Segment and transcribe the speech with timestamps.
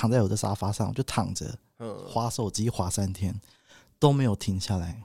[0.00, 1.44] 躺在我的沙发上，我就躺着
[1.78, 3.38] 嗯，划手机划三天，
[3.98, 4.98] 都没有停下来。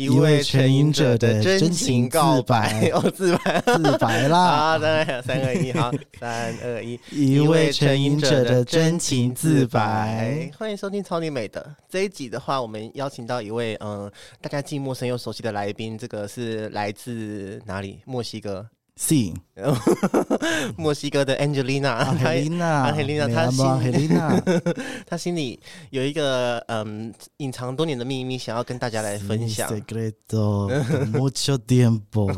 [0.00, 4.38] 一位成瘾者的真情告白， 哦，自白，自白啦！
[4.38, 10.50] 啊，当然，三二一，好，三二一， 一位成瘾者的真情自白。
[10.56, 14.10] 欢迎收听超级美的这一集的话，我们邀请到一位嗯，
[14.40, 18.00] 大家既陌生又熟悉的来宾，这个是来自哪里？
[18.06, 18.66] 墨西哥。
[19.02, 19.32] C
[20.76, 24.62] 墨西哥的 Angelina，啊她 Helena Angelina，me 她 llamo 心 Helena
[25.08, 29.70] 她心里有一个嗯隐藏多年的秘密，想要跟大家来分享。
[29.70, 30.68] Mi secreto
[31.12, 32.30] mucho tiempo。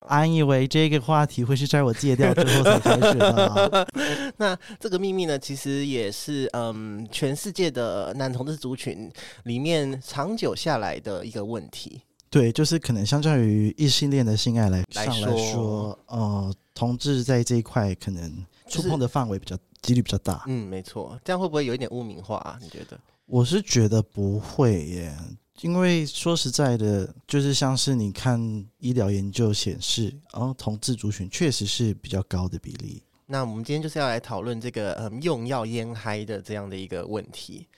[0.00, 3.88] 安以为这个话题会是在我戒掉之后才开始的，
[4.36, 9.08] 那这个秘密呢，其实也是嗯全世界的男同志族群
[9.44, 12.02] 里面长久下来的一个问题。
[12.34, 20.42] 对，就是可能相较于异性恋的性爱来来上来说说，呃，同志在这一块可能触碰的范围比较几率比较大。
[20.48, 22.58] 嗯，没错，这样会不会有一点污名化啊？
[22.60, 22.98] 你觉得？
[23.26, 25.16] 我是觉得不会耶，
[25.60, 33.00] 因为说实在的，就是像是你看医疗研究显示，然后同志族群确实是比较高的比例。
[33.26, 37.68] 那我们今天就是要来讨论这个嗯用药烟嗨的这样的一个问题。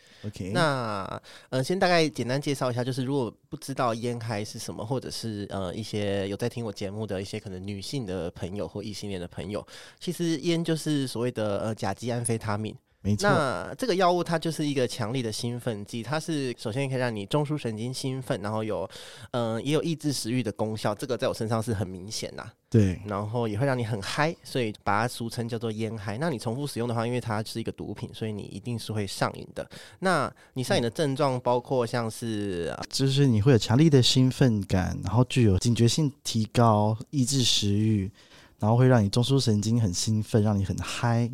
[0.53, 9.67] 那呃，先大概简单介绍一下，就是如果不知道烟嗨是什么，或者是呃一些有在听我节目的一些可能女性的朋友或异性恋的朋友，
[10.01, 12.75] 其实烟就是所谓的呃甲基安非他命。
[13.07, 18.89] 没错，那这个药物它就是一个强力的兴奋剂，它是首先可以让你中枢神经兴奋，然后有
[19.31, 22.45] 嗯、呃也有抑制食欲的功效，这个在我身上是很明显呐。
[22.69, 26.19] 对，然后也会让你很嗨，所以把它俗称叫做烟嗨。
[26.19, 29.65] 那你重复使用的话，因为它是一个毒品，所以你一定是会上瘾的。
[30.01, 38.11] 那你上瘾的症状包括像是、呃就是你会有强烈的兴奋感，然后具有警觉性提高、抑制食欲，
[38.59, 41.31] 然后会让你中枢神经很兴奋，让你很嗨，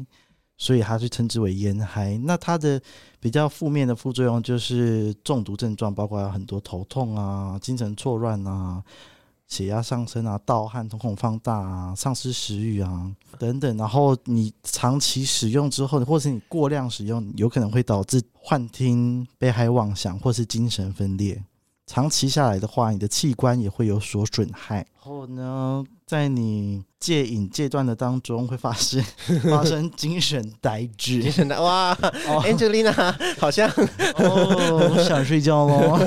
[0.62, 2.16] 所以它就称之为烟嗨。
[2.18, 2.80] 那它的
[3.18, 8.80] 比较负面的副作用就是中毒症状，包括很多头痛啊、精神错乱啊。
[9.48, 21.42] 血压上升啊，盗汗、瞳孔放大啊，丧失食欲啊等等，然后你长期使用之后，或是你过量使用，有可能会导致幻听、被害妄想，或是精神分裂。
[21.92, 24.76] 长期下来的话，你的器官也会有所损害。
[24.76, 29.04] 然后呢，在你戒瘾戒断的当中，会发生
[29.44, 31.30] 发生精神呆滞精。
[31.30, 31.92] 神的哇、
[32.44, 33.68] a n g e l i n a 好像
[34.16, 35.98] 哦，我想睡觉喽，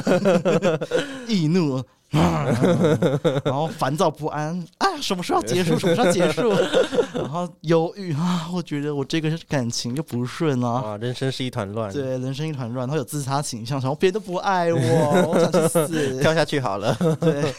[1.30, 1.84] 易怒，
[3.44, 5.78] 然后烦躁不安啊，什么时候要结束？
[5.78, 6.50] 什么时候结束？
[7.14, 10.82] 然后忧郁啊，我觉得我这个感情就不顺啊。
[10.82, 14.80] 哇，人生是一团乱，对，人生一团乱，然后有自杀倾向，然后别人都不爱我，
[15.34, 16.96] 我想去死，跳下去好了。
[17.20, 17.54] 对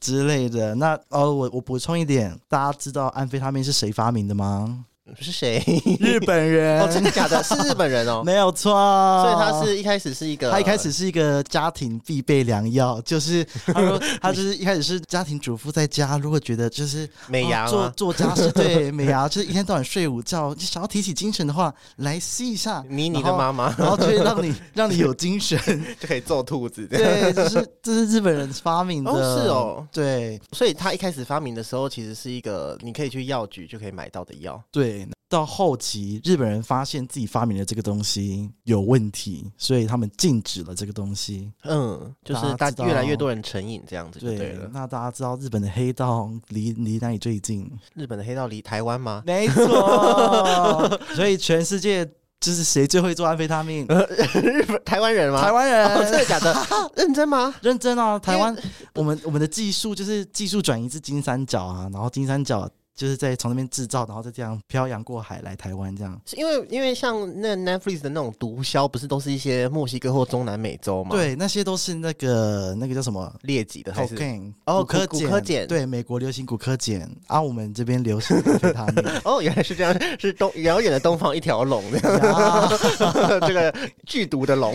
[0.00, 0.74] 之类的。
[0.74, 4.84] 那哦，我我补充一点，大家知道安非他命是谁发明的吗？
[5.20, 5.60] 是谁？
[5.98, 7.42] 日本人，哦，真的假的？
[7.42, 8.22] 是日本人哦。
[8.24, 8.72] 没有错。
[8.72, 18.12] 所以他是一开始是一个，他一开始是一个家庭必备良药，就是他说 他就是一开始是家庭主妇在家，如果觉得就是美牙哦做？
[18.12, 25.58] 做家事，对美牙，就是一天到晚睡午觉，就想要提起精神的话，来吸一下迷你的妈妈然后就会让你让你有精神。
[26.00, 26.86] 就 可以揍兔子。
[26.86, 34.62] 对，这是这是日本人发明的，哦是哦对所以他一开始发明的时候，其实是一个你可以去药局就可以买到的药。
[34.70, 35.01] 对。
[35.32, 41.50] 到后期，日本人发现自己发明的这个东西有问题，所以他们禁止了这个东西。
[41.64, 44.68] 嗯，就是大越来越多人成瘾这样子就对了。
[44.70, 47.66] 那大家知道日本的黑道离离哪里最近？
[47.94, 49.22] 日本的黑道离台湾吗？
[49.24, 52.04] 没错， 所以全世界
[52.38, 53.86] 就是谁最会做安非他命？
[54.34, 55.40] 日本台湾人吗？
[55.40, 56.12] 台湾哦，真。
[56.12, 56.54] 的假的？
[56.94, 57.54] 认真吗？
[57.62, 58.18] 认真啊！
[58.18, 58.54] 台湾，
[58.94, 66.20] 我们我们的技术就是技术转移至金三角啊，然后金三角就是在从那边制造，然后再这样漂洋过海来台湾这样。
[66.26, 79.04] 是因为因为像那 Netflix 的那种毒枭，不是都是一些墨西哥或中南美洲吗？，对，那些都是那个那个叫什么劣级的还是？cocaine 哦骨科骨骨科碱对，美国流行骨科碱，啊，我们这边流行安非他命。
[79.24, 82.00] 哦，原来是这样，是东遥远的东方一条龙这
[83.54, 83.74] 个
[84.06, 84.74] 剧毒的龙。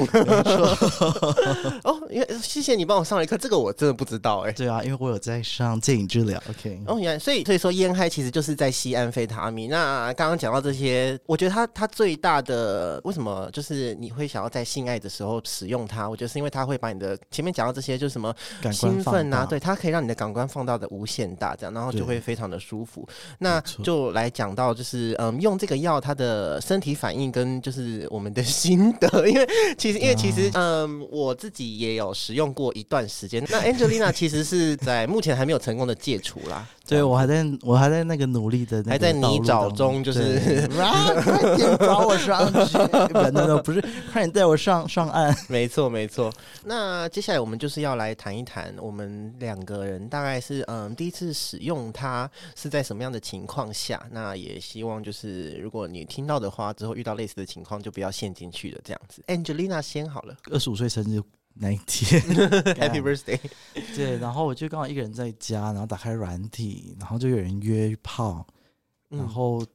[1.84, 6.42] 哦，因为谢谢你帮我上了一课，这个我真的不知道哎、对啊，因为我有在上电影治疗。
[6.50, 9.69] OK，哦，原来所以所以说烟嗨嗨其实就是在吸安非他命。
[9.69, 16.09] 那刚刚讲到这些，我觉得它它最大的为什么就是你会想要在性爱的时候使用它？
[16.09, 18.33] 我觉得是因为它会把你的前面讲到这些，就是什么
[18.71, 23.06] 兴奋啊，对，它可以让你的感官放大的无限大，这样，然后就会非常的舒服。
[23.39, 33.45] 那就来讲到就是嗯，用这个药它的身体反应跟就是我们的心得， 因为其实因为其实嗯，我自己也有使用过一段时间。
[33.50, 36.65] 那 Angelina 其实是在目前还没有成功的戒除啦。
[36.88, 42.78] 对我还在我还在那个努力的那个还在泥沼中就是啊， 快点抓我上去！
[43.13, 43.81] 不不不，不是，
[44.12, 45.36] 快点带我上上岸。
[45.50, 46.31] 没错，没错。
[46.63, 54.01] 那接下来我们就是要来谈一谈，我们两个人大概是嗯第一次使用它是在什么样的情况下？
[54.12, 59.22] 那也希望就是如果你听到的话，之后遇到类似的情况就不要陷进去了，这样子。
[59.28, 61.22] Angelina 先好了二十五岁生日
[61.59, 62.21] 那一天，，
[62.75, 63.39] Happy Birthday。
[63.95, 68.45] 对，然后我就刚好一个人在家，然后打开软体，然后就有人约炮，
[69.09, 69.65] 然嗯后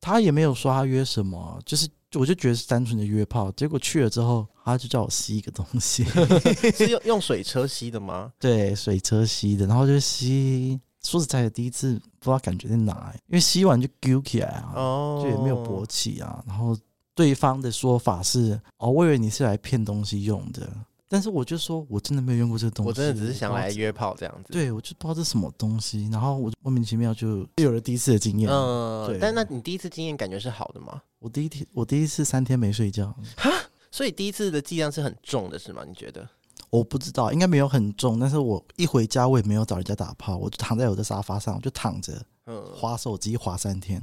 [0.00, 3.50] 他也没有说他约什么，就是我就觉得是单纯的约炮。
[3.52, 6.04] 结果去了之后，他就叫我吸一个东西，
[6.74, 8.32] 是用用水车吸的吗？
[8.38, 10.80] 对，水车吸的，然后就吸。
[11.02, 16.44] 说实在的，第一次不知道感觉在哪、欸因为吸完就揪起来啊，哦就也没有勃起啊。
[16.46, 16.76] 然后
[17.14, 20.70] 对方的说法是：“哦，我以为你是来骗东西用的。”
[21.12, 28.48] 但是我就说，我真的没有用过这个东西，我真的只是想来约炮这样子。，对，我就不知道这是什么东西，然后我莫名其妙就有了第一次的经验。
[28.48, 31.02] 嗯对，但那你第一次经验感觉是好的吗？
[31.18, 33.50] 我第一天，我第一次三天没睡觉，哈
[33.90, 35.82] 所以第一次的剂量是很重的，是吗？
[35.84, 36.28] 你觉得？
[36.70, 44.00] 我不知道，应该没有很重，但是我一回家我也没有找人家打炮，我就躺在我的沙发上，我就躺着嗯，划手机划三天，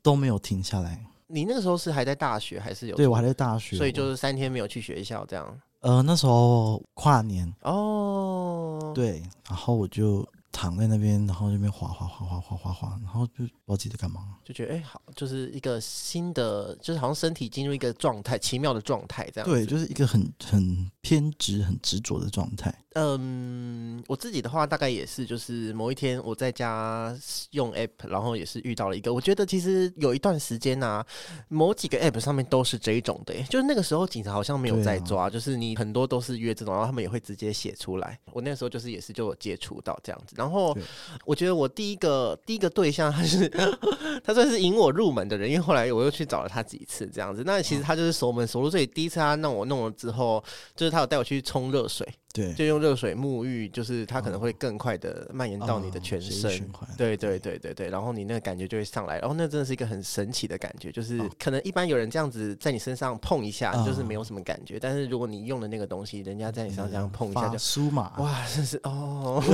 [0.00, 1.04] 都没有停下来。
[1.26, 2.94] 你那个时候是还在大学，还是有？
[2.94, 5.60] 对我还在大学，所以就是三天没有去学校这样。
[5.86, 14.38] 呃那时候跨年，哦，，对，然后我就躺在那边，然后那边滑滑滑滑滑滑滑，然后就不知道自己在干嘛。
[14.42, 19.50] 就觉得哎、好，就是一个新的，就是好像身体进入一个状态，奇妙的状态这样。
[19.50, 22.74] 对，就是一个很很偏执、很执着的状态。
[22.94, 27.14] 嗯，我自己的话大概也是，就是某一天我在家
[27.50, 31.04] 用 app，然后也是遇到了一个，我觉得其实有一段时间啊，
[31.48, 38.18] 某几个 app 上面都是这一种的耶，就是那个时候警察好像没有在抓，就是你很多都是约这种，然后他们也会直接写出来。
[38.32, 40.82] 我那时候就是也是就有接触到这样子，然后对
[41.24, 43.48] 我觉得我第一个第一个对象他是
[44.24, 50.42] 他算是引我入门的人，因为后来我又去找了他几次这样子，那其实他就是熟门熟路，所以第一次他弄我弄了之后，
[50.74, 52.06] 就是他有带我去冲热水。
[52.36, 56.50] 对，就用热水沐浴，就是它可能会更快的蔓延到你的全身。
[56.96, 67.58] 对对对对对，然后你那个感觉就会上来，然后那真的是一个很神奇的感觉，就是哦可能一般有人这样子在你身上碰一下，嗯就是没有什么感觉，但是如果你用的那个东西，人家在你身上这样碰一下发就。
[67.58, 69.42] 酥嘛，哇，真是哦，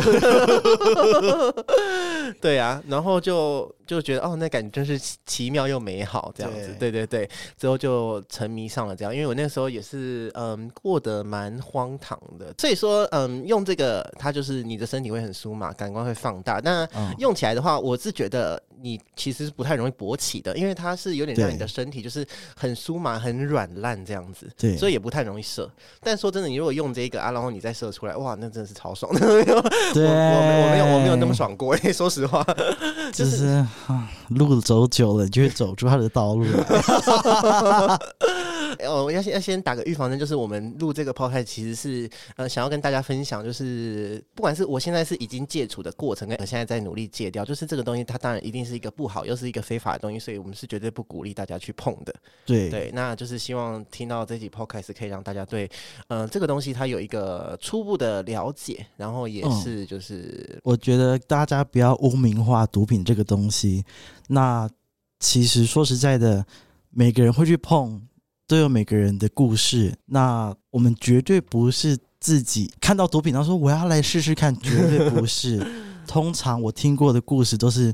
[2.40, 6.92] 对啊，然后就就觉得哦，那感觉真是奇奇妙又美好，这样子，对。
[6.92, 22.26] 对对，之后就沉迷上了这样，因为我那时候也是嗯过得蛮荒唐的，所以说嗯用这个它就是你的身体会很酥嘛，感官会放大，那嗯，用起来的话，我是觉得你其实是不太容易勃起的，因为它是有点让你的身体就是
[22.56, 25.70] 很酥麻、很软烂这样子，对所以也不太容易射。
[26.00, 29.20] 但说真的，你如果用这个啊，然后你再射出来，哇，那真的是超爽的。
[29.92, 32.44] 对，我我没我没有我没有那么，爽过，哎，说实话。
[33.12, 33.46] 就是
[33.86, 37.98] 啊，路走久了，你就会走出他的道路来。
[38.78, 52.14] 呃，我要先要先打个预防针，就是我们录这个 podcast 其实是呃想要跟大家分享，就是不管是我现在是已经戒除的过程，跟我现在在努力戒掉，就是这个东西它当然一定是一个不好，又是一个非法的东西，所以我们是绝对不鼓励大家去碰的。
[52.46, 55.70] 对对，那就是希望听到这集 podcast 可以让大家对
[56.08, 63.84] 呃这个东西它有一个初步的了解，然后也嗯是就是我觉得大家不要污名化毒品这个东西。
[64.28, 64.68] 那
[65.18, 66.44] 其实说实在的，
[66.90, 68.00] 每个人会去碰，
[68.52, 69.96] 都有每个人的故事。
[70.04, 75.66] 那我们绝对不是自己看到毒品，然后说我要来试试看，绝对不是。
[76.06, 77.90] 通常我听过的故事都是，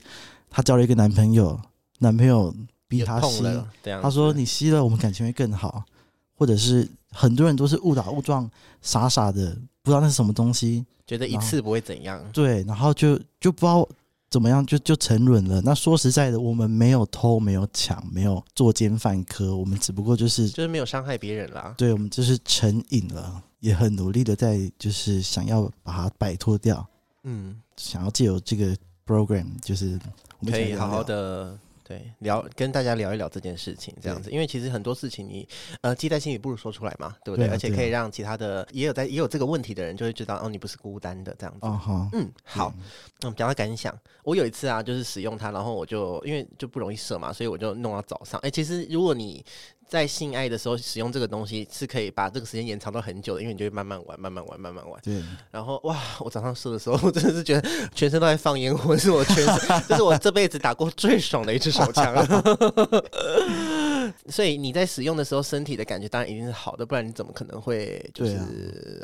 [0.50, 1.56] 她交了一个男朋友，
[2.00, 2.52] 男朋友
[2.88, 4.02] 逼她吸，碰了这样子。
[4.02, 5.84] 他说你吸了，我们感情会更好，
[6.34, 8.50] 或者是很多人都是误打误撞，
[8.82, 13.88] 傻傻的不知道那是什么东西，觉得一次不会怎样，对，然后就就不知道
[14.30, 15.60] 怎么样，就就沉沦了。
[15.62, 21.74] 那说实在的，我们没有偷，没有抢，没有作奸犯科，我们只不过就是，就是没有伤害别人啦。
[21.78, 26.86] 对我们就是成瘾了，也很努力的在就是想要把它摆脱掉，
[27.24, 29.98] 嗯，想要借由这个 program，就是
[30.46, 35.48] 可以好好的对，聊跟大家聊一聊这件事情，这样子，因为其实很多事情你
[35.80, 37.46] 呃记在心里不如说出来嘛，对不对？
[37.46, 41.66] 对啊而且可以让其他的也有在也有这个问题的人就会知道，哦，你不是孤单的这样子。
[41.66, 42.74] 哦好，嗯，好，
[43.22, 48.38] 嗯，讲到感想，我有一次啊，就是使用它，然后我就因为就不容易射嘛，所以我就弄到早上。
[48.40, 49.42] 哎、其实如果你
[49.88, 55.00] 在性爱的时候使用这个东西，是可以把这个时间延长到很久的，因为你就会慢慢玩，慢慢玩，慢慢玩。
[55.02, 62.26] 对，然后哇，我早上射的时候， 我真的是觉得全身都在放烟火，是我全身，这是我这辈子打过最爽的一支手枪了。
[64.28, 68.36] 所以你在使用的时候，身体的感觉当然一定是好的，不然你怎么可能会就是、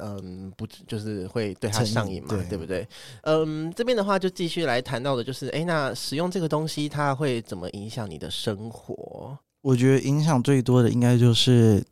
[0.00, 2.86] 啊嗯不就是会对它上瘾嘛，对对不对？
[3.22, 9.36] 嗯，这边的话就继续来谈到的就是，哎，那使用这个东西它会怎么影响你的生活？
[9.64, 11.82] 我觉得影响最多的应该就是，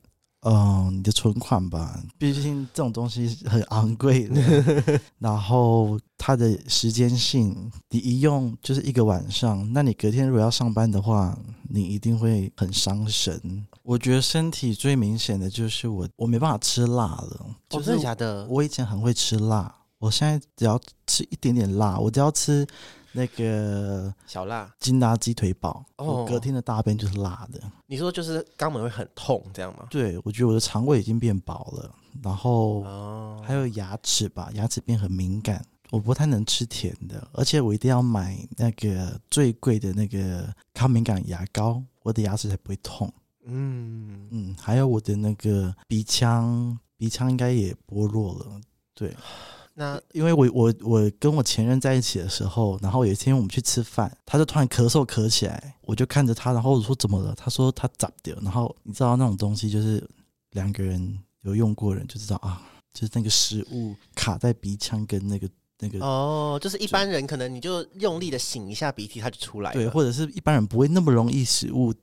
[0.40, 1.98] 嗯、你的存款吧。
[2.18, 11.34] 毕竟这种东西很昂贵的， 然后它的时间性，你一用就是一个晚上，那你隔天如果要上班的话，
[11.70, 13.66] 你一定会很伤神。
[13.82, 18.46] 我觉得身体最明显的就是我，我没办法吃辣了，哦，就是真的假的？
[18.50, 22.66] 我以前很会吃辣，我现在只要吃一点点辣，我只要吃
[23.12, 27.60] 那个小辣，金达鸡腿堡，哦我隔天的大便就是辣的。
[27.86, 29.86] 你说就是肛门会很痛这样吗？
[29.90, 43.12] 对，我觉得我的肠胃已经变薄了，然后哦，还有牙齿吧，牙齿变很敏感，我不太能吃甜的，而且我一定要买那个最贵的那个抗敏感牙膏，我的牙齿才不会痛。
[43.44, 48.60] 嗯，嗯，还有我的那个鼻腔，鼻腔应该也剥落了。
[48.94, 49.14] 对，
[49.74, 57.34] 那因为我我我跟我前任在一起的时候，然后有一天我们去吃饭，他就突然咳嗽咳起来，我就看着他，然后我说怎么了？
[57.34, 58.36] 他说他咋的？
[58.42, 60.06] 然后你知道那种东西就是
[60.50, 62.60] 两个人有用过人就知道啊，
[62.92, 65.48] 就是那个食物卡在鼻腔跟那个
[65.78, 69.74] 那个、哦，就是一般人可能你就用力的擤一下鼻涕，它就出来了。
[69.74, 71.94] 对，或者是一般人不会那么容易食物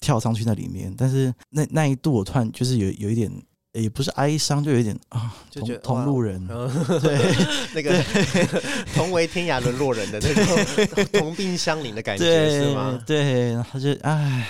[0.00, 3.30] 跳上去那里面，但是那那一度我突然就是有有一点。
[3.72, 6.68] 也不是哀伤，就有点啊，同就觉得同路人，嗯
[7.00, 7.18] 对
[7.74, 8.02] 那个
[8.94, 12.98] 同为天涯沦落人的那种同病相怜的感觉是吗？
[13.06, 14.46] 对，然后就唉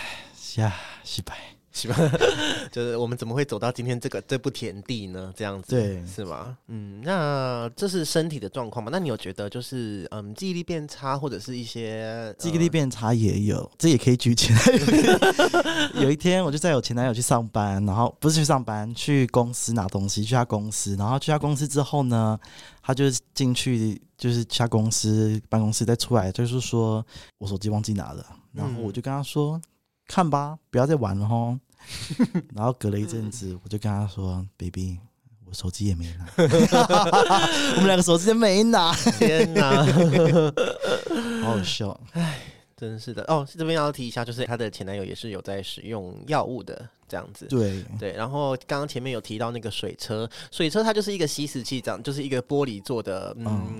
[0.57, 1.37] 呀，失败。
[1.79, 1.97] 是吧？
[2.73, 5.33] 就是我们怎么会走到今天这个这步田地呢？
[5.37, 6.59] 这样子，对是吗？
[6.67, 8.91] 嗯，那这是身体的状况嘛？
[8.93, 14.61] 那你有觉得就是嗯记忆力变差，或者是一些记忆力变差也有，这也可以举起来。
[16.03, 22.37] 有一天，我就载我前男友去上班，然后不是去上班，去公司拿东西，去他公司，然后去他公司之后呢，
[22.83, 27.07] 他就进去就是去他公司办公室，再出来就是说
[27.39, 29.61] 我手机忘记拿了，然后我就跟他说。
[30.11, 31.61] 看吧，不要再玩了哦。
[32.55, 34.99] 然后隔了一阵子，我就跟他说：“baby，
[35.45, 36.27] 我手机也没拿。”
[37.77, 39.85] 我们两个手机都没拿，天哪！
[41.43, 41.99] 好好笑。
[42.77, 47.47] 真是的哦，这边要提一下，就是她的前男友也是有在使用药物的这样子。
[47.47, 53.79] 对，对，然后刚刚前面有提到那个水车，水车它就是一个吸食器，这样就是一个玻璃做的，嗯，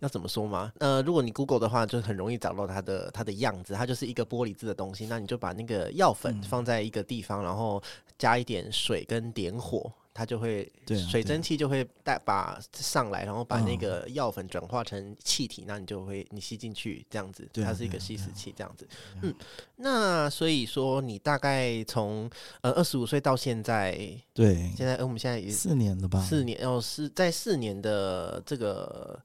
[0.00, 0.72] 要怎么说嘛？
[0.78, 5.06] 呃，如果你 Google 的话，就很容易找到它的它的样子，它就是一个玻璃制的东西。
[5.06, 7.82] 那你就把那个药粉嗯放在一个地方，然后
[8.18, 9.90] 加一点水跟点火。
[10.16, 10.72] 它就会
[11.10, 18.88] 水蒸气就会带把上来，然后把那嗯个药粉转化成气体，那你就会你吸进去这样子，它是一个吸食器这样子。
[19.20, 19.34] 嗯，
[19.76, 22.30] 那所以说你大概从
[22.62, 23.92] 呃二十五岁到现在，
[24.32, 26.18] 对，现在呃我们现在也四年了吧？
[26.22, 29.22] 四年哦，是在四年的这个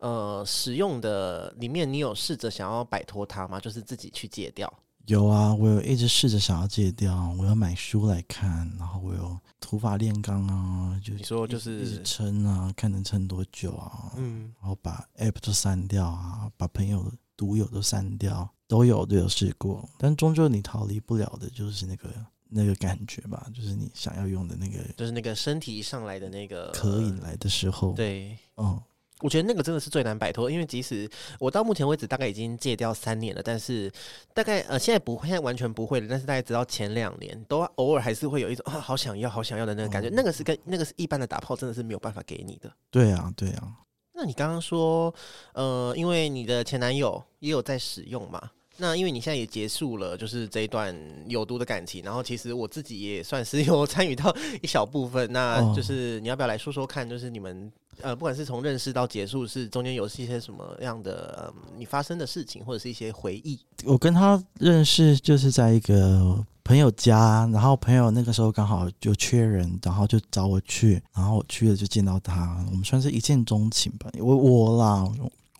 [0.00, 3.58] 呃使用的里面，你有试着想要摆脱它吗？
[3.58, 4.70] 就是自己去戒掉。
[5.06, 22.08] 有啊，我有一直试着想要戒掉，我要买书来看，然后我有土法炼钢啊，就你说就是一直是撑啊，看能撑多久啊，嗯，然后把 app 都删掉啊，把朋友的毒友都删掉，都有都有试过，但终究你逃离不了的就是那个
[22.48, 28.38] 那个感觉吧，就是你想要用的那个就是那个身体上来的那个渴饮来的时候，，对。
[28.56, 28.80] 嗯，
[29.20, 33.90] 我觉得那个真的是最难摆脱，因为即使我到目前为止大概已经戒掉三年了，但是
[34.34, 42.70] 大概呃现在不会，现在完全不会了，但是大概直到前两年都偶尔还是会有一种啊好想要好想要的那个感觉，嗯那个是跟那个是一般的打炮真的是没有办法给你的。
[42.90, 43.72] 对啊，对啊，
[44.12, 45.14] 那你刚刚说，
[45.52, 48.50] 呃，因为你的前男友也有在使用嘛？
[48.76, 50.94] 那因为你现在也结束了，就是这一段
[51.26, 55.30] 有毒的感情，然后其实我自己也算是 有参与到一小部分。
[55.32, 57.70] 那哦就是你要不要来说说看，就是你们
[58.02, 63.58] 呃，不管是从认识到结束，是中间有一些什么样的、呃、你发生的事情，或者是一些回忆？
[63.84, 74.10] 我跟他认识就是在一个朋友家，然后朋友那个时候刚好就缺人，然后就找我去，然后我去了就见到他，我们算是一见钟情吧。
[74.18, 75.08] 我我啦，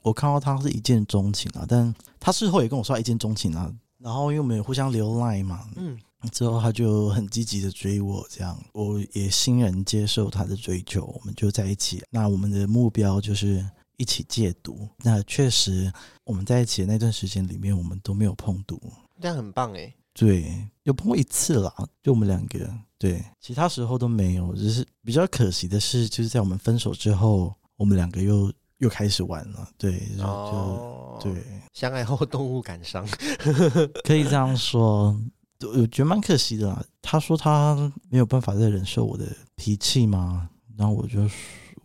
[0.05, 3.73] 我看到他是一见钟情啊，但他事后也跟我说一见钟情啊。
[3.99, 5.99] 然后因为我们互相留赖嘛，嗯，
[6.31, 12.03] 之后他就很积极的追我，这样我也欣然接受他的追求，我们就在一起。
[12.11, 14.87] 那我们的目标就是一起戒毒。
[14.99, 15.91] 那确实
[16.25, 18.79] 我们在一起的那段时间里面，我们都没有碰毒。
[19.23, 19.91] 这样很棒哎。
[20.13, 22.71] 对，有碰过一次啦，就我们两个。
[22.99, 24.55] 对，其他时候都没有。
[24.55, 29.69] 只是比较可惜的是，就是在我们分手之后，我们两个又又开始玩了。
[29.79, 33.07] 对，就对，相爱后动物感伤，
[34.05, 35.19] 可以这样说。
[35.61, 36.85] 我觉得蛮可惜的啦。
[37.01, 39.27] 他说他没有办法再忍受我的
[39.57, 41.21] 脾气嘛，然后我就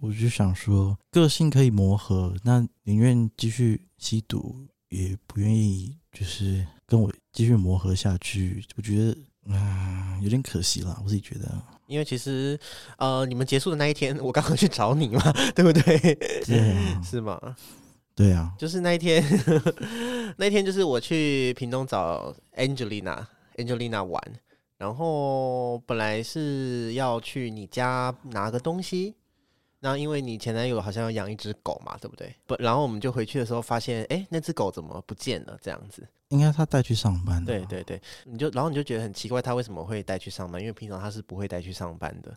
[0.02, 8.66] 我就想说，个性可以磨合，那宁愿继续吸毒，也不愿意就是跟我继续磨合下去。
[8.76, 9.16] 我觉得
[9.46, 11.50] 嗯有点可惜了，我自己觉得。
[11.88, 12.60] 因为其实
[12.98, 15.22] 呃，你们结束的那一天，我刚好去找你嘛，
[15.56, 15.98] 对不对？
[16.46, 17.40] 对， 是吗？
[18.16, 19.24] 对啊，就是那一天，
[20.38, 23.26] 那一天就是我去屏东找 Angelina。
[23.56, 24.22] Angelina 玩，
[24.78, 29.16] 然后本来是要去你家拿个东西，
[29.80, 32.36] 那因为你前男友好像要养一只狗嘛，对不对？
[32.46, 35.58] 不，然后我们就回去的时候发现，哎，那只狗怎么不见了？
[35.62, 37.44] 这样子，应该他带去上班。
[37.46, 40.62] 对对对，你就然后你就觉得很奇怪，他为什么会带去上班？
[40.62, 42.36] 因为平常他是不会带去上班的。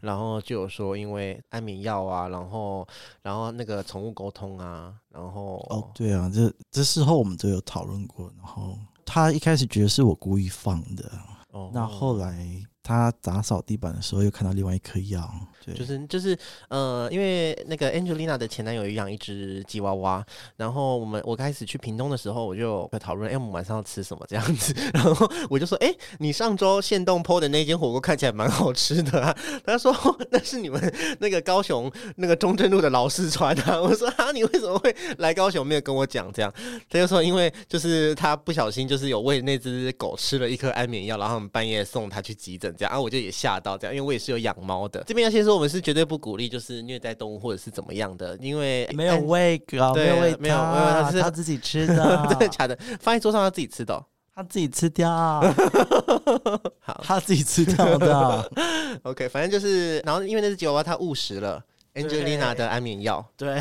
[0.00, 2.86] 然后就有说，因为安眠药啊，然后
[3.22, 8.78] 然后那个宠物沟通啊，然后哦，对啊，这这事后我们都有讨论过，然后。
[9.12, 11.10] 他一开始觉得是我故意放的，
[11.50, 12.46] 哦那后来
[12.80, 15.28] 他打扫地板的时候又看到另外一颗药。
[15.74, 16.36] 就是就是
[16.68, 20.24] 呃，因为那个 Angelina 的前男友养一只吉娃娃，
[20.56, 29.36] 然后我们我开始去屏东的时候，我就在讨论，哎，我们晚上要吃什么这样子， 然后我就说，哎，你上周现动坡的那间火锅看起来蛮好吃的啊，
[29.66, 29.94] 他说
[30.32, 30.80] 那是你们
[31.18, 36.52] 那个高雄那个中正路的老四川啊，我说啊，你为什么会来高雄没有跟我讲这样？
[36.88, 45.49] 他就说因为就是他不小心就是有喂那只狗吃了一颗安眠药，然后我们半夜送他去急诊这样，啊，我就也吓到这样，因为我也是有养猫的，这边要先说。
[45.54, 52.78] 我们是绝对不鼓励，就是虐待动物或者是怎么样的，因为没有喂狗，没有喂，没有，没有，他是它自己吃的， 真的假的？
[53.00, 54.04] 放在桌上它自己吃的，
[54.34, 55.10] 他自己吃掉，
[56.80, 58.50] 好，他自己吃掉的。
[59.04, 61.62] OK，反正就是，然后因为那只吉娃娃它误食了。
[61.94, 63.60] Angelina 的安眠药，对，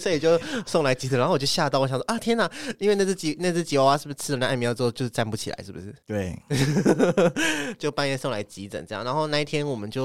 [0.00, 0.36] 所以就
[0.66, 2.50] 送来急诊，然后我就吓到，我想说啊，天哪！
[2.78, 5.94] 因为那只吉那只吉娃娃是不是吃了那安眠药之后就是站不起来，是不是？
[6.04, 6.36] 对，
[7.78, 9.04] 就半夜送来急诊这样。
[9.04, 10.04] 然后那一天我们就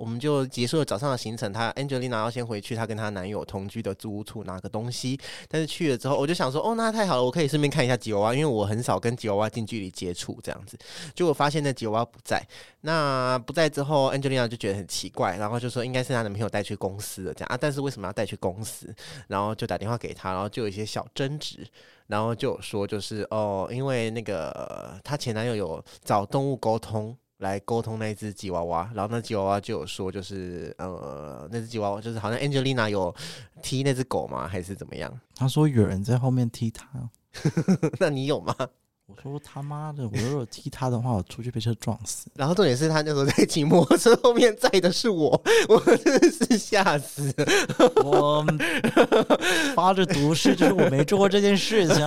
[0.00, 5.16] 我们就结束了早上的行程，她 Angelina 要先回去她跟她男友同居的租屋处拿个东西，
[5.48, 10.76] 但是去了之后我就想说，哦，那太好了，我可以顺便看一下吉娃娃，因为我很少跟吉娃娃近距离接触这样子。
[11.14, 12.44] 结果发现那吉娃娃不在，
[12.80, 16.71] 那不在之后，Angelina 就觉得很奇怪，然后就说应该是她男朋友带去。
[16.76, 18.94] 公司的这样啊，但是为什么要带去公司？
[19.28, 21.66] 然后就打电话给他，然后就有一些小争执，
[22.06, 33.14] 然后就说就是哦，因为那个她前男友有找动物沟通来沟通那只吉娃娃，然后那吉娃娃就有说就是呃，那只吉娃娃就是好像 Angelina 有
[33.62, 34.46] 踢那只狗吗？
[34.46, 35.20] 还是怎么样？
[35.34, 36.88] 他说有人在后面踢他，
[37.98, 38.54] 那你有吗？
[39.24, 40.04] 我说他妈的！
[40.04, 42.28] 我如果踢他的话，我出去被车撞死。
[42.34, 47.32] 然后重点是他那时候在骑摩托车，后面载的是我，我真的是吓死。
[48.04, 48.44] 我
[49.74, 51.96] 发着毒誓，就是我没做过这件事情。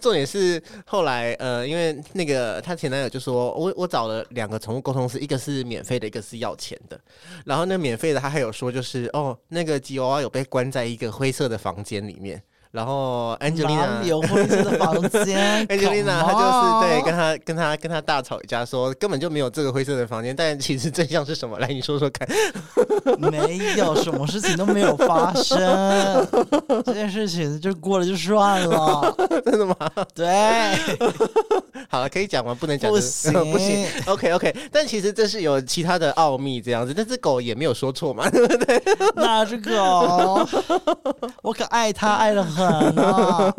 [0.00, 7.00] 重点是后来，呃，因为那个他前男友就说，我我找了两个宠物沟通师，一个是免费的，一个是要钱的。
[7.44, 12.42] 然后那免费的他还有说，就是哦，那个吉娃娃有被关在一个灰色的房间里面。
[12.76, 21.58] 然后 Angelina 有灰色的房间， Angelina 她就是对跟她跟她跟她大吵一架，说根本就没有这个灰色的房间，但其实真相是什么？
[21.58, 22.28] 来，你说说看。
[23.18, 26.26] 没有什么事情都没有发生，
[26.84, 29.14] 这件事情就过了就算了。
[29.44, 29.74] 真的吗？
[30.14, 30.26] 对。
[31.96, 32.54] 好了，可以讲吗？
[32.54, 33.86] 不能讲，不行， 不行。
[34.06, 36.92] OK OK，但其实这是有其他的奥秘，这样子。
[36.94, 38.82] 那只狗也没有说错嘛， 对不对？
[39.16, 40.46] 那只狗，
[41.42, 42.66] 我可爱它，爱的很
[42.98, 43.54] 啊。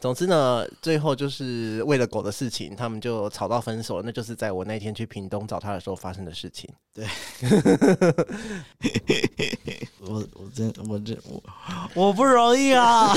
[0.00, 4.02] 总之呢，最后就是为了狗的事情，他们就吵到分手了。
[4.04, 6.68] 那就是在我那天去屏东找他的时候发生的事情。
[6.94, 7.06] 对，
[10.00, 11.42] 我我真我真我
[11.94, 13.14] 我不容易啊。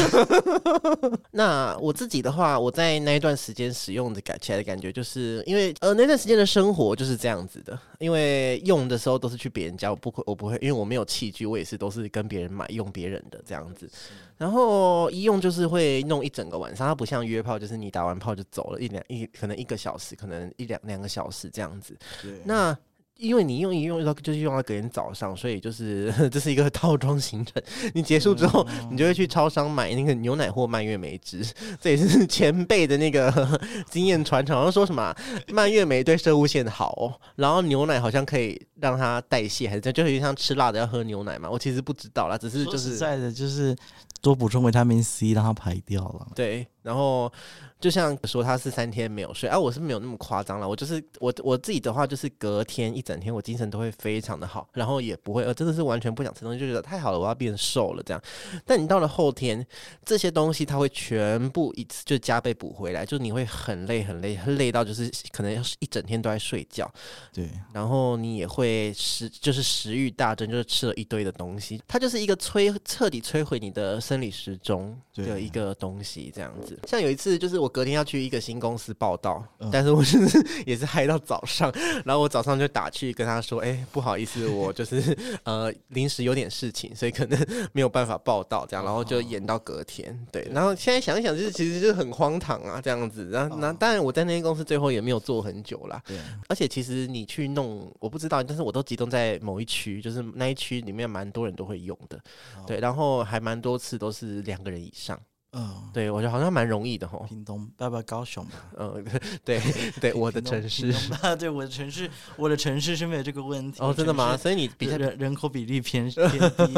[1.31, 7.77] 那我自己的话，我在那一段时间使用的感起来的感觉，就是因为呃那段时间的生活就是这样子的。
[7.99, 13.89] 因为用的时候都是去别人家，我不会我不会，因为我没有器具，我也是都是跟别人买用别人的这样子。
[14.37, 21.97] 然后一用就是会弄一整个晚上，它不像约炮，就是你打完炮就走了一两一可能一个小时，可能一两两个小时这样子。
[22.43, 22.77] 那
[23.17, 27.63] 因为你用一用到就是用到隔天早上，所以就是 这是一个套装行程。
[27.93, 31.41] 你结束之后，你就会去超商买那个牛奶或蔓越莓汁，
[31.79, 33.57] 这也是前辈的那个
[33.89, 34.53] 经验传承。
[34.53, 35.15] 好像说什么
[35.47, 41.49] 蔓越莓对生物线好，然后牛奶好像可以让它代谢，还是就有点像吃辣的要喝牛奶嘛？
[41.49, 43.73] 我其实不知道啦，只是就是在的就是
[44.21, 46.31] 多补充维他命 C，让它排掉了。
[46.35, 47.31] 对，然后。
[47.77, 50.67] 就像说他是三天没有睡，啊，我是没有那么夸张了。
[50.67, 58.23] 我就是我我自己的话，就是隔天一整天我精神都会非常的好，然后也不会呃真的是完全不想吃东西，就觉得太好了，我要变瘦了这样。
[58.65, 59.63] 但你到了后天，
[60.03, 66.91] 这些东西它会全部一次就加倍补回来，就你会很累很累，累到就是可能要是一整天都在睡觉。
[67.31, 76.74] 对，然后你也会食就是食欲大增，就是吃了一堆的东西，它就是一个摧彻底摧毁你的生理时钟的一个东西这样子。
[76.87, 77.69] 像有一次就是我。
[77.75, 81.69] 隔天要去一个新公司报道，但是我就是 也是嗨到早上，
[82.05, 87.37] 然后我早上就打去跟他说：“哎，不好意思，我就是呃临时有点事情，所以可能
[87.73, 90.17] 没有办法报道。”这样，然后就延到隔天。
[90.31, 93.27] 对，然后现在想一想，就是其实就是很荒唐啊，这样子。
[93.29, 96.01] 然后那当然我在那间公司最后也没有做很久啦。
[96.07, 102.17] 对，而且其实你去弄，我不知道，但是我都集中在某一区，就是那一区里面蛮多人都会用的。
[102.65, 105.19] 对，然后还蛮多次都是两个人以上。
[105.57, 107.25] 嗯，对，我觉得好像蛮容易的吼。
[107.29, 108.51] 屏东，爸爸高雄嘛？
[108.77, 109.05] 嗯，
[109.45, 109.61] 对
[110.01, 110.93] 对，我的城市，
[111.39, 113.79] 对我的城市，我的城市是没有这个问题。
[113.81, 114.35] 哦，真的吗？
[114.35, 116.73] 所以你比较人人口比例偏 偏低。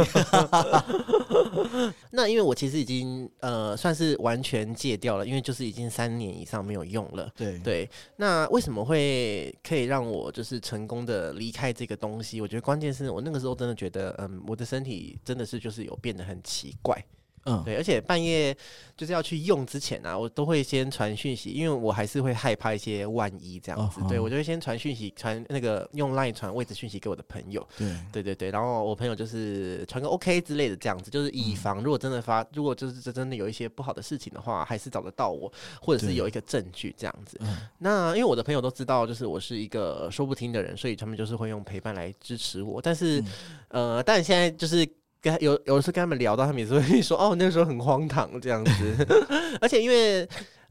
[2.12, 7.28] 那因为我其实已经呃算是完全戒掉了，因为就是已经三年以上没有用了。
[7.36, 12.40] 对对，那为什么会可以让我就是成功的离开这个东西？
[12.42, 17.04] 我觉得关键是我那个时候真的觉得，嗯，我的身体真的是就是有变得很奇怪。
[17.48, 18.56] 嗯，对，而且半夜
[18.96, 24.02] 就是要去用之前啊，我都会先传讯息，因为我还是会害怕一些万一这样子。
[24.10, 27.66] 对我就会先传讯息，传那个用 LINE 传位置讯息给我的朋友。
[27.78, 37.40] 对，对对对，然后我朋友就是传个 OK 之类的这样子，就是以防如果真的发，如果就是这真的有一些不好的事情的话，还是找得到我，或者是有一个证据这样子。
[37.78, 42.82] 那因为我的朋友都知道，就是我是一个说不听的人，所以他们就是会用陪伴来支持我。
[42.82, 43.24] 但是，
[43.70, 44.88] 呃，但现在就是。
[45.22, 49.08] 跟有有的时候跟他们聊到，他们也是会说哦，那个时候很荒唐这样子，
[49.62, 50.28] 而且因为。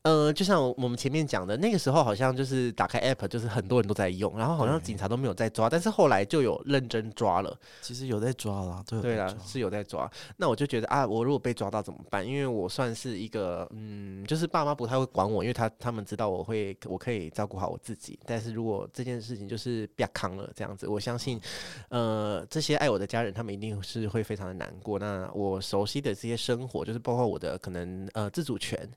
[0.07, 7.59] 呃，就像我们前面讲的，那个时候好像就是打开 app，就是很多人都在用，然后好像警察都没有在抓，但是后来就有认真抓了。
[7.83, 10.09] 其实有在抓了，对啦，是有在抓。
[10.37, 12.25] 那我就觉得啊，我如果被抓到怎么办？
[12.25, 18.16] 因为我算是一个，嗯，就是爸妈不太会管我，因为他他们知道我会，我可以照顾好我自己。
[18.25, 21.40] 但是如果这件事情就是别扛了这样子，我相信，
[21.88, 25.01] 呃，这些爱我的家人，他们一定是会非常的难过。
[25.01, 28.88] 那我熟悉的这些生活，就是包括我的可能呃自主权。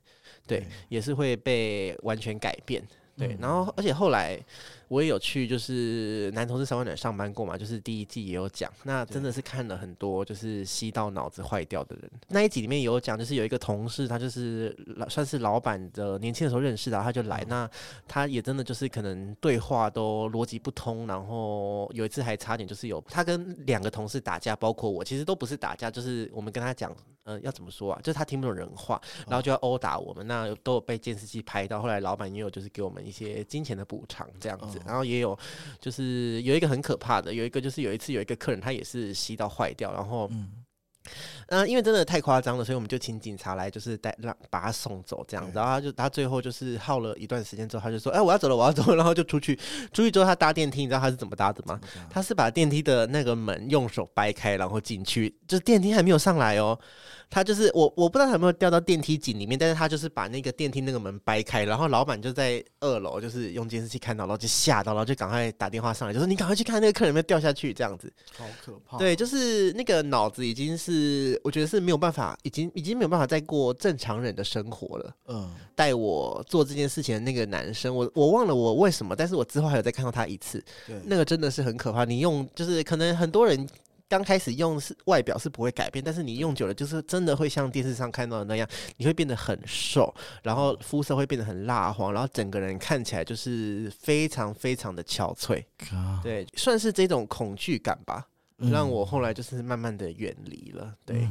[0.46, 2.82] 对，也是会被完全改变。
[3.18, 4.40] 对，然后而且后来
[4.88, 12.10] 我也有去，就是男同事三温暖上班过嘛，就是第一季也有讲，那真的是看了很多，就是吸到脑子坏掉的人。
[12.28, 14.74] 那一集里面有讲，就是有一个同事，他就是
[15.10, 17.68] 算是老板的年轻的时候认识的，他就来，那
[18.08, 26.90] 他也真的就是可能对话都逻辑不通，然后有一次还差点就是有他跟两个同事打架，包括我，其实都不是打架，就是我们跟他讲。
[27.24, 28.00] 呃，要怎么说啊？
[28.02, 30.26] 就是他听不懂人话，然后就要殴打我们。
[30.26, 31.80] 那都有被监视器拍到。
[31.82, 34.80] 后来老板也有就是给我们一些金钱的补偿这样子。
[34.86, 35.38] 然后也有
[35.80, 40.50] 就是有一个很可怕的，有一个就是有一次有一个客人他也是吸到坏掉，然后嗯，
[41.66, 45.52] 因为真的太夸张了，所以我们就请警察来，就是带让把他送走这样子。
[45.54, 49.56] 然后他就他最后就是耗了一段时间之后，他就说：“哎，我要走了，我要走了。”然后就出去，
[49.92, 51.80] 出去之后他搭电梯，你知道他是怎么搭的吗？
[52.08, 56.78] 他是把电梯的那个门用手掰开，然后进去，就是电梯还没有上来哦。
[57.30, 68.12] 他就是我，我不知道他有没有掉到电梯井里面，但是他就是把那个电梯那个门掰开，然后老板就在二楼，就是用监视器看到，然后就吓到，然后就赶快打电话上来，就说你赶快去看那个客人有没有掉下去，这样子。
[68.36, 68.98] 好可怕。
[68.98, 75.14] 对，就是那个脑子已经是，我觉得是没有办法，已经已经没有办法再过正常人的生活了。
[75.28, 75.54] 嗯。
[75.76, 80.60] 带我做这件事情的那个男生，我我忘了我为什么，但是我之后还有再看到他一次。
[80.84, 81.00] 对。
[81.04, 82.04] 那个真的是很可怕。
[82.04, 83.68] 你用就是可能很多人。
[84.10, 95.64] 刚开始用是外表是不会改变，但是你用久了，就是真的会像电视上看到的那样，你会变得很瘦，然后肤色会变得很蜡黄，然后整个人看起来就是非常非常的憔悴。
[96.24, 98.26] 对，算是这种恐惧感吧。
[98.70, 101.26] 让我后来就是慢慢的远离了，对。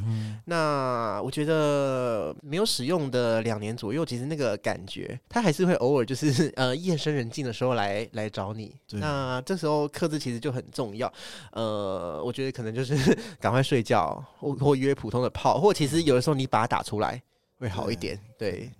[0.46, 8.76] 那我觉得没有使用的两年左右，其实那个感觉，他还是会偶尔就是 呃夜深人静的时候来来找你。
[8.92, 11.12] 那这时候克制其实就很重要。
[11.52, 12.96] 呃，我觉得可能就是
[13.40, 17.22] 赶快睡觉，或或约普通的炮，或其实有的时候你把它打出来
[17.60, 18.20] 会好一点。
[18.38, 18.72] 对。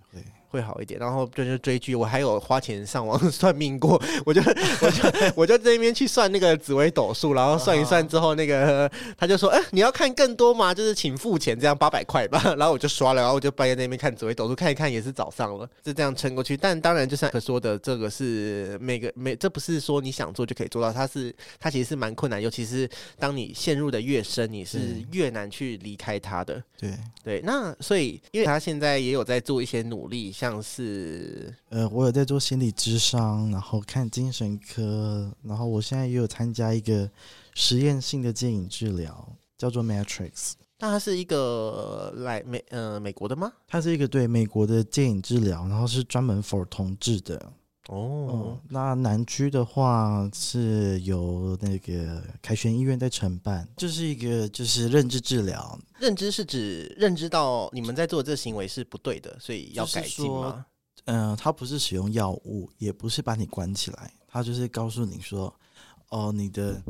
[0.50, 1.00] 会好一点。
[1.00, 4.40] 然后就是追剧，我还有花钱上网 算命过， 我就
[4.82, 10.74] 我就我就在那边去算那个紫微斗数，然后算一算之后，那个他就说，哎、你要看更多吗？
[10.74, 12.42] 就是请付钱，这样八百块吧。
[12.56, 16.56] 然后我就刷了，然后我就半夜在那边看紫微斗数，看一看也是早上了，就这样撑过去。
[16.56, 24.78] 但当然，就像可说的，这个是每个每这不是说你想做就可以做到，它是它其实是蛮困难，尤其是当你陷入的越深，你是
[25.12, 26.62] 越难去离开它的。
[26.78, 26.90] 对，
[27.22, 37.10] 对，那所以因为他现在也有在做一些努力，像是呃，我有在做心理智商，然后看精神科，然后我现在也有参加一个
[37.54, 40.52] 实验性的电影治疗，叫做 Matrix。
[40.78, 43.52] 那它是一个来美呃美国的吗？
[43.68, 47.52] 它是一个对美国的电影治疗，然后是专门 for 同志的。
[47.90, 60.66] 哦嗯，，那南区的话是由那个凯旋医院在承办，就是一个就是认知治疗，认知是指认知到你们在做这个行为是不对的，所以要改进说吗？
[61.06, 65.52] 嗯、它不是使用药物，也不是把你关起来，它就是告诉你说，
[66.10, 66.80] 哦，你的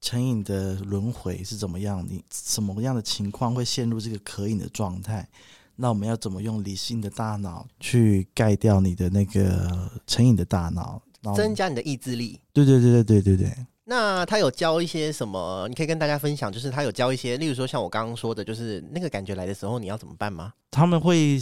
[0.00, 5.28] 成瘾的轮回是怎么样，你什么样的情况会陷入这个可瘾的状态。
[5.76, 11.00] 那我们要怎么用理性的大脑去盖掉你的那个成瘾的大脑？
[11.34, 12.40] 增加你的意志力。
[12.52, 15.66] 对对对对对对对，那他有教一些什么？
[15.68, 20.52] 你可以跟大家分享，就是他有教一些，例如说像我刚刚说的，就是那个感觉来的时候，你要怎么办吗？
[20.70, 21.38] 他们会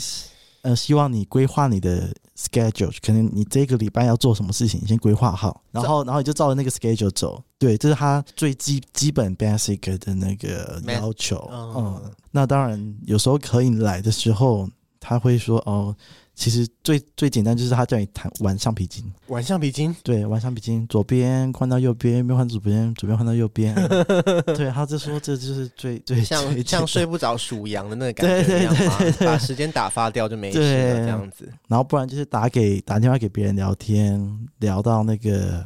[0.64, 7.40] 呃希望你规划你的 schedule，可能你这个礼拜要做什么事情，你先规划好，然后然后你就照着那个 schedule 走。
[7.58, 11.48] 对，这是他最基基本 basic 的那个要求。
[11.52, 15.94] 嗯嗯，那当然有时候可以来的时候，他会说哦。
[16.34, 23.72] 其实最最简单就是他叫你弹玩橡皮筋，玩橡皮筋，对，玩橡皮筋，左边换到右边，右边换左边，左边换到右边。
[24.56, 31.48] 对，他就说这就是最最最像像睡不着数羊的那个感觉一样吗对对对把时间打发掉就没事了，这样子。
[31.68, 35.64] 然后不然就是打给打电话给别人聊天，聊到那个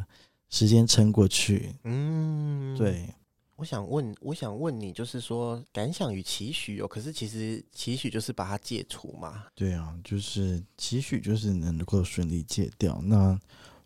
[0.50, 1.74] 时间撑过去。
[1.84, 2.76] 嗯，。
[2.76, 3.08] 对，
[3.58, 9.46] 我想问，我想问你，就是说感想与期许哦，可是其实期许就是把它戒除嘛。
[9.52, 13.00] 对啊，就是期许就是能够顺利戒掉。
[13.02, 13.36] 那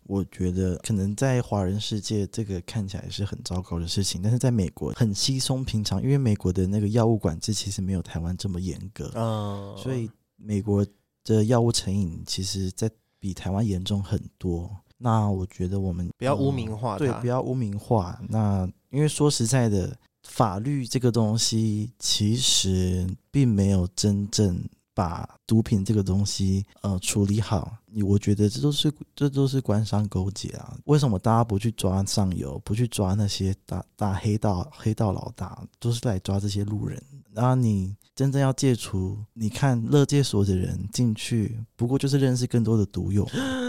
[0.03, 10.85] 我觉得可能在华人世界这个看起来是很糟糕的事情，但是在美国很稀松平常，因为美国的那个药物管制其实没有台湾这么严格，嗯，所以美国
[11.23, 14.69] 的药物成瘾其实在比台湾严重很多。
[14.99, 18.21] 那我觉得我们不要污嗯名化对，它不要污名化。
[18.29, 27.75] 那因为说实在的，法律这个东西其实并没有真正把毒品这个东西呃处理好。
[28.05, 30.77] 我觉得这都是这都是官商勾结啊。
[30.85, 37.01] 为什么大家不去抓上游，不去抓那些大大黑道黑道老大，都是来抓这些路人？
[37.31, 43.27] 然后你真正要戒除，你看乐戒所的人进去，不过就是认识更多的毒友。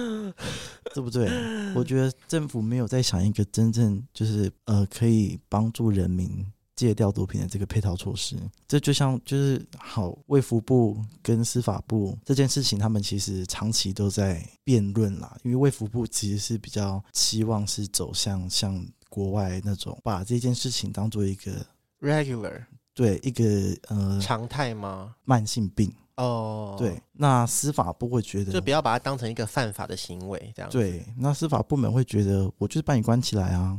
[0.94, 1.28] 对不对？
[1.74, 8.37] 我觉得政府没有在想一个真正就是呃可以帮助人民戒掉毒品的这个配套措施。
[8.68, 15.37] 这就像就是好卫福部跟司法部这件事情，他们其实长期都在辩论啦。
[15.42, 21.66] 因为卫福部其实是比较期望是走向像国外那种把这件事情当做一个
[22.00, 23.44] regular 对一个
[23.88, 25.16] 呃常态吗？
[25.24, 25.92] 慢性病。
[26.16, 30.79] 哦，对，，那司法部会觉得就不要把它当成一个犯法的行为，这样子。
[30.79, 33.77] 对，那司法部门会觉得我就是把你关起来啊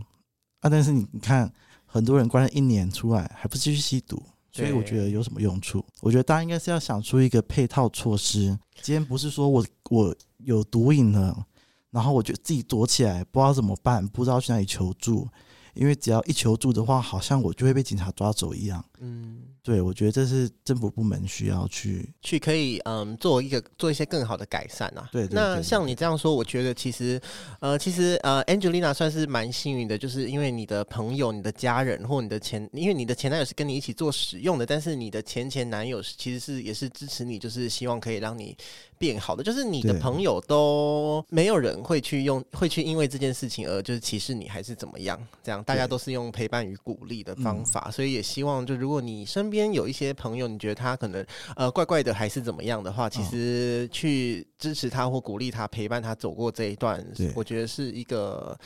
[0.60, 0.70] 啊！
[0.70, 1.50] 但是你你看，
[1.86, 4.22] 很多人关了一年出来，还不继续吸毒，
[4.52, 5.86] 所以我觉得有什么用处？
[6.02, 8.58] 我觉得大家应该是要想出一个配套措施。
[8.82, 11.46] 今天不是说我我有毒瘾了，
[11.92, 15.26] 然后我就自己躲起来，不知道怎么办，不知道去哪里求助，
[15.74, 18.84] 因为只要一求助的话，好像我就会被警察抓走一样。
[19.00, 25.10] 嗯，对，我觉得这是政府部门需要去去可以嗯做一个做一些更好的改善啊。
[25.12, 27.20] 对对对那像你这样说，我觉得其实
[27.60, 38.56] 呃其实呃 Angelina 算是蛮幸运的，就是因为你的朋友、你的家人或你的前，因为你的前男友是跟你一起做使用的，但是你的前前男友是其实是也是支持你，就是希望可以让你
[39.00, 39.44] 变好的。
[39.44, 47.66] 就是你的朋友都没有人会去用会去因为这件事情而就是歧视你还是怎么样，这样大家都是用陪伴与鼓励的方嗯。
[47.66, 58.58] 法，所以也希望就如果你身边有一些朋友，你觉得他可能呃怪怪的还是怎么样的话，其嗯实去支持他或鼓励他，陪伴他走过这一段，我觉得是一个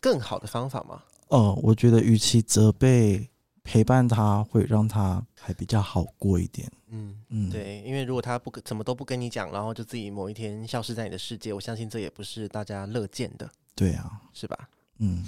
[0.00, 1.02] 更好的方法嘛。
[1.28, 3.28] 哦，我觉得与其责备，
[3.64, 6.70] 陪伴他会让他还比较好过一点。
[6.90, 7.16] 嗯。
[7.34, 14.68] 嗯，，对，因为如果他不怎么都不跟你讲，然后就自己某一天消失在你的世界，我相信这也不是大家乐见的，对啊，是吧？
[14.98, 15.24] 嗯，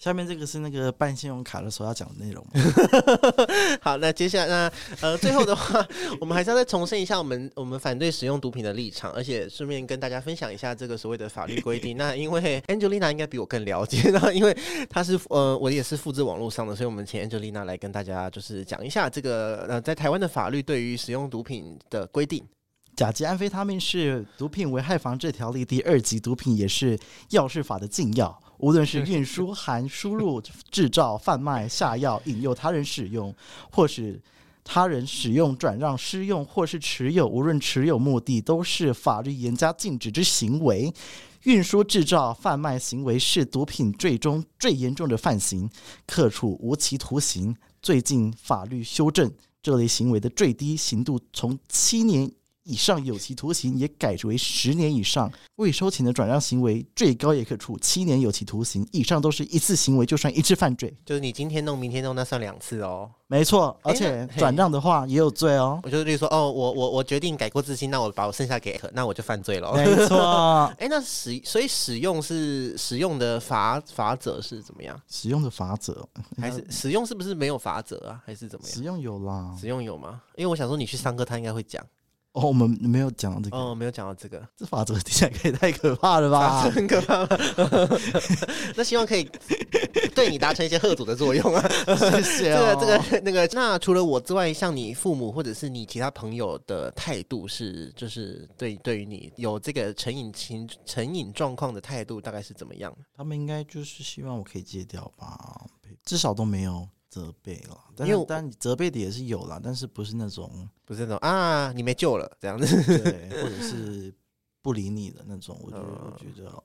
[0.00, 2.42] 下面这个是那个办信用卡的时候要讲的内容。
[3.82, 5.86] 好，那接下来那呃，最后的话，
[6.18, 11.96] 我们还是要再重申一下我们 我们反对使用毒品的立场，而且顺便跟大家分享一下这个所谓的法律规定。
[12.00, 14.56] 那因为 Angelina 应该比我更了解，那因为
[14.88, 22.42] 她是呃，我也是复制网络上的，所以我们请 Angelina 来跟大家就是讲一下这个呃，在台湾的法律对于使用毒品的规定。
[22.96, 26.98] 甲基安非他命是毒品危害防治条例第二级毒品，也是
[27.30, 28.42] 药事法的禁药。
[28.60, 33.34] 无论是运输、含输入、制造、贩卖、下药、引诱他人使用，
[33.70, 34.20] 或是
[34.62, 40.92] 他人使用、转让、施用，或是持有，无论持有目的，都是法律严加禁止之行为。
[41.44, 45.70] 运输、制造、贩卖行为是毒品罪中最严重的犯行，
[46.06, 47.56] 可处无期徒刑。
[47.80, 52.30] 最近法律修正，这类行为的最低刑度从七年。
[52.70, 58.86] 以上有期徒刑也改为十年以上，未收钱的转让行为最高也可处七年有期徒刑。
[58.92, 63.10] 以上都是一次行为就算一次犯罪，就是你今天弄明天弄，那算两次哦。
[63.26, 65.80] 没错，而且转让的话也有罪哦。
[65.82, 69.72] 我就例如说，哦，我我我决定改过自新，那我把我剩下给，那我就犯罪了。
[69.74, 70.18] 没错，
[70.78, 75.00] 哎，那使所以使用是使用的法法则是怎么样？
[75.08, 76.08] 使用的法则
[76.40, 78.20] 还是使用是不是没有法则啊？
[78.24, 78.76] 还是怎么样？
[78.76, 80.20] 使用有啦，使用有吗？
[80.36, 81.84] 因为我想说你去上课，他应该会讲。
[82.32, 83.56] 哦，我们没有讲到这个。
[83.56, 84.40] 哦，没有讲到这个。
[84.56, 86.62] 这法则听起来可以太可怕了吧？
[86.70, 87.26] 很可怕。
[88.76, 89.28] 那希望可以
[90.14, 91.68] 对你达成一些贺阻的作用啊。
[92.22, 92.54] 谢谢。
[92.54, 102.96] 这个、这个、那个，那除了我之外，像你父母或者是你其他朋友的态度是，就是对对于你有这个成瘾情成瘾状况的态度，大概是怎么样？
[103.16, 105.66] 他们应该就是希望我可以戒掉吧，
[106.04, 106.88] 至少都没有。
[107.10, 114.14] 责备了，但是但责备的也是有啦，但是不是那种不是那种啊，你没救了这样子，对，或者是
[114.62, 116.62] 不理你的那种，我觉得 我觉得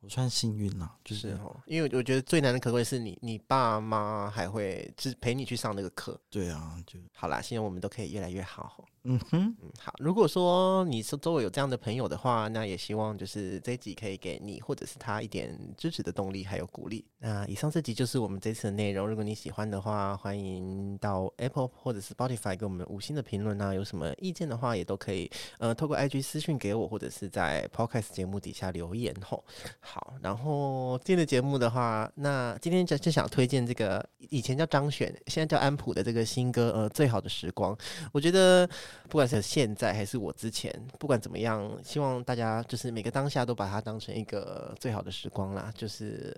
[0.00, 8.86] 我算幸运了，就是因为我觉得最难的可贵是你你爸妈还会是陪你去上那个课，对啊，就好啦，希望我们都可以越来越好。
[9.04, 9.94] 嗯哼，好。
[9.98, 17.02] 如果说你是周围有这样的朋友的话，那也希望就是这一集可以给你或者是他一点支持的动力还有鼓励。
[17.18, 19.08] 那以上这集就是我们这次的内容。
[19.08, 23.72] 如果你喜欢的话，欢迎到 Apple 或者是 Spotify 给我们五星的评论啊。
[23.72, 29.42] 有什么意见的话，也都可以呃透过 IG 私讯给我，或者是在 Podcast 节目底下留言吼。
[29.80, 37.74] 好，然后今天的节目的话，那今天就就想推荐这个以前叫张选，现在叫安普的这个新歌呃最好的时光，
[38.12, 38.68] 我觉得。
[39.08, 45.72] 不管是现在还是我之前，不管怎么样，希望大家就是每个当下都把它当成一个最好的时光啦。
[45.74, 46.36] 就是，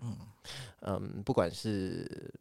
[0.00, 0.16] 嗯
[0.80, 2.32] 嗯，不管是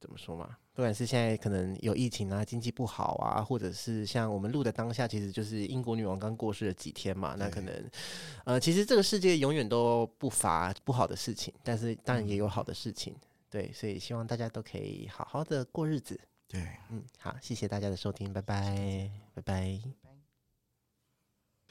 [0.00, 7.34] 怎么说嘛，不管是现在可能有疫情啊，经济不好啊，或者是像我们录的当下，其实就是英国女王刚过世了几天嘛。
[7.38, 7.90] 那可能，
[8.44, 13.14] 呃，其实这个世界永远都不乏不好的事情，但是当然也有好的事情。
[13.48, 16.18] 对，所以希望大家都可以好好的过日子。
[16.48, 20.05] 对，嗯，好，谢谢大家的收听，拜拜，拜拜。